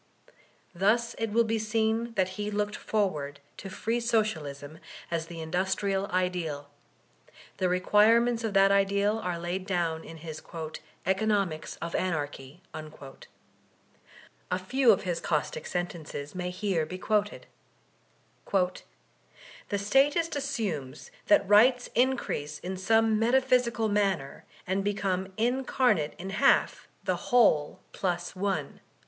Thus 0.73 1.13
it 1.19 1.29
will 1.31 1.43
be 1.43 1.59
seen 1.59 2.15
that 2.15 2.29
he 2.29 2.49
looked 2.49 2.75
forward 2.75 3.39
to 3.57 3.69
free 3.69 3.99
Socialism 3.99 4.79
as 5.11 5.27
the 5.27 5.41
industrial 5.41 6.07
ideal; 6.07 6.71
the 7.57 7.69
requirements 7.69 8.43
of 8.43 8.55
that 8.55 8.71
ideal 8.71 9.19
are 9.19 9.37
laid 9.37 9.67
down 9.67 10.03
in 10.03 10.17
his 10.17 10.41
"Economics 11.05 11.75
of 11.83 11.93
Anarchy." 11.93 12.63
A 14.49 14.57
few 14.57 14.91
of 14.91 15.03
his 15.03 15.19
caustic 15.19 15.67
sentences 15.67 16.33
may 16.33 16.49
here 16.49 16.87
be 16.87 16.97
quoted: 16.97 17.45
'The 18.51 18.81
Statist 19.77 20.35
assumes 20.35 21.11
that 21.27 21.47
rights 21.47 21.91
increase 21.93 22.57
in 22.57 22.75
some 22.75 23.19
metq>hysical 23.19 23.87
manner, 23.87 24.45
and 24.65 24.83
become 24.83 25.31
incarnate 25.37 26.15
in 26.17 26.31
half 26.31 26.87
the 27.03 27.17
whole 27.29 27.81
plus 27.93 28.35
one." 28.35 28.79